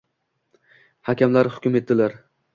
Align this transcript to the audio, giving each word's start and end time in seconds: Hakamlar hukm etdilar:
Hakamlar 1.11 1.51
hukm 1.59 1.79
etdilar: 1.83 2.19